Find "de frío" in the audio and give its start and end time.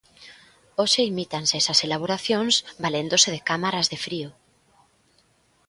3.91-4.29